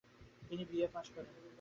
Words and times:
তিনি 0.41 0.63
BA 0.69 0.87
pass 0.93 1.07
করেন। 1.15 1.33